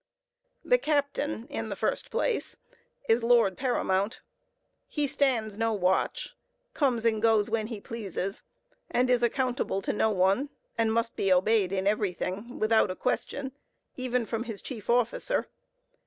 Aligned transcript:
The 0.65 0.79
captain, 0.79 1.45
in 1.45 1.69
the 1.69 1.75
first 1.75 2.09
place, 2.09 2.57
is 3.07 3.21
lord 3.21 3.55
paramount. 3.55 4.21
He 4.87 5.05
stands 5.05 5.59
no 5.59 5.73
watch, 5.73 6.35
comes 6.73 7.05
and 7.05 7.21
goes 7.21 7.51
when 7.51 7.67
he 7.67 7.79
pleases, 7.79 8.41
and 8.89 9.11
is 9.11 9.21
accountable 9.21 9.79
to 9.83 9.93
no 9.93 10.09
one, 10.09 10.49
and 10.75 10.91
must 10.91 11.15
be 11.15 11.31
obeyed 11.31 11.71
in 11.71 11.85
everything, 11.85 12.57
without 12.57 12.89
a 12.89 12.95
question, 12.95 13.51
even 13.95 14.25
from 14.25 14.45
his 14.45 14.63
chief 14.63 14.89
officer. 14.89 15.45